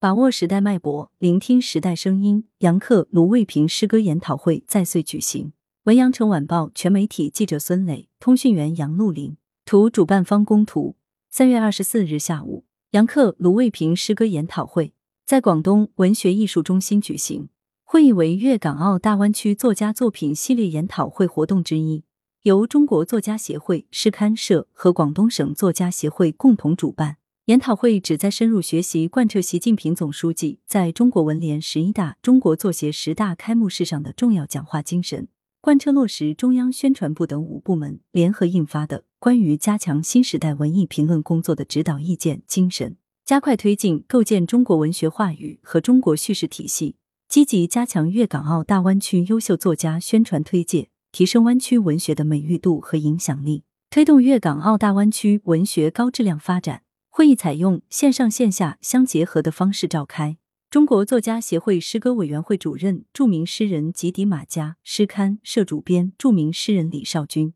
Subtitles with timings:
[0.00, 2.44] 把握时代脉搏，聆听时代声音。
[2.58, 5.52] 杨克、卢卫平诗歌研讨会在穗举行。
[5.86, 9.36] 文阳城晚报全媒体记者孙磊，通讯员杨露琳。
[9.64, 10.94] 图主办方供图。
[11.28, 14.94] 三月二十四日下午，杨克、卢卫平诗歌研讨会
[15.26, 17.48] 在广东文学艺术中心举行。
[17.82, 22.04] 会议为粤港澳大湾区作家作品系列研讨会活动之一，
[22.42, 27.16] 由中国作家协会、诗刊社和广东省作家协会共同主办。
[27.48, 35.28] 研讨会旨在深入学习贯彻习近平总书记在中国文联十一大、中国作协十大开幕式上的重要讲话精神，
[35.62, 46.96] 贯彻落实中央宣传部等五部门联合印发的关于加强新时代文艺评论工作的指导意见精神，加快推进构建中国文学话语和中国叙事体系，
[47.30, 56.82] 积极加强粤港澳大湾区优秀作家宣传推介，提升湾区文学的美誉度和影响力，推动粤港澳大湾区文学高质量发展。
[57.18, 60.36] 会议采用线上线下相结合的方式召开。
[60.70, 67.54] 中国作家协会诗歌委员会主任、著名诗人吉迪马加，诗刊社主编、著名诗人李少君，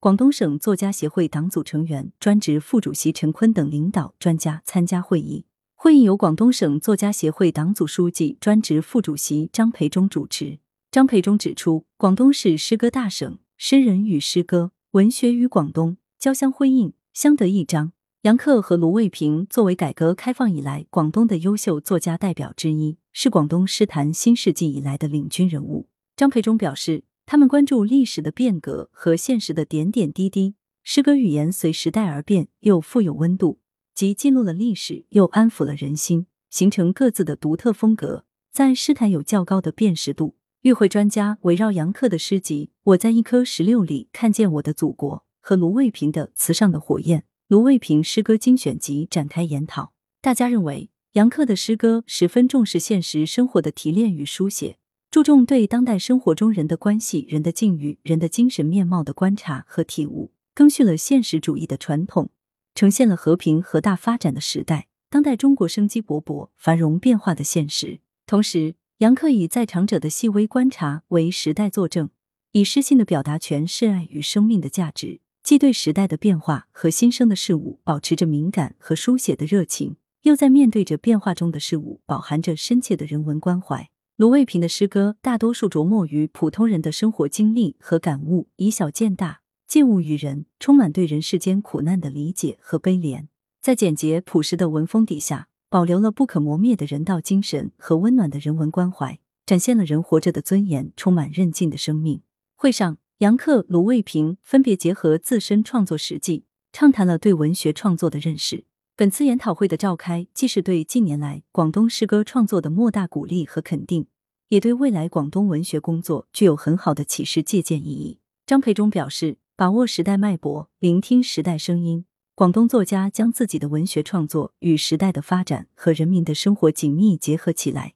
[0.00, 5.44] 广东省作家协会党组成员、专职副主席陈坤等领导专家参加会议。
[5.74, 10.60] 会议由广东省作家协会党组书记、专职副主席张培忠主持。
[10.90, 17.92] 张培忠指出，广东是诗歌大省，诗人与诗歌、文学与广东交相辉映，相得益彰。
[18.24, 25.88] 杨克和卢卫平作为改革开放以来广东的优秀作家代表之一，是广东诗坛新世纪以来的领军人物。
[26.16, 33.58] 张培忠表示，他们关注历史的变革和现实的点点滴滴，诗歌语言随时代而变，又富有温度，
[33.94, 40.36] 既记录了历史，又安抚了人心，形成各自的独特风格，在诗坛有较高的辨识度。
[40.62, 47.20] 与会专家围绕杨克的诗集《我在一颗石榴里看见我的祖国》和卢卫平的《词上的火焰》。
[47.54, 54.76] 卢卫平诗歌精选集展开研讨，大家认为杨克的诗歌十分重视现实生活的提炼与书写，
[55.08, 62.30] 注重对当代生活中人的关系、人的境遇、人的精神面貌的观察和体悟，更续了现实主义的传统，
[62.74, 68.00] 呈现了和平和大发展的时代，当代中国生机勃勃、繁荣变化的现实。
[68.26, 72.10] 同时，杨克以在场者的细微观察为时代作证，
[72.50, 75.20] 以诗性的表达诠释爱与生命的价值。
[75.44, 83.90] 既对时代的变化和新生的事物保持着敏感和书写的热情，又在面对着变化中的事物，饱含着深切的人文关怀。
[84.16, 93.26] 卢卫平的诗歌大多数着墨于普通人的生活经历和感悟，以小见大，借物于人，充满对人世间苦难的理解和悲怜。
[93.60, 102.22] 在简洁朴实的文风底下，保留了不可磨灭的人道精神和温暖的人文关怀，展现了人活着的尊严，充满韧劲的生命。
[102.56, 102.96] 会上。
[103.18, 108.64] 杨克、卢卫平分别结合自身创作实际，畅谈了对文学创作的认识。
[108.96, 114.08] 本次研讨会的召开，既是对近年来广东诗歌创作的莫大鼓励和肯定，
[114.48, 118.18] 也对未来广东文学工作具有很好的启示借鉴意义。
[118.46, 127.94] 张培忠表示，把握时代脉搏，聆听时代声音，广东作家将自己的文学创作与时代的发展和人民的生活紧密结合起来，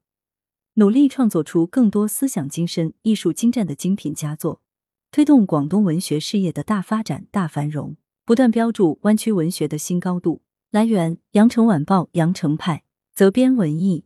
[0.75, 4.61] 努力创作出更多思想精深、艺术精湛的精品佳作。
[5.10, 7.96] 推动广东文学事业的大发展、大繁荣，
[8.26, 10.42] 不断标注湾区文学的新高度。
[10.70, 14.04] 来源：羊城晚报·羊城派，责编：文艺。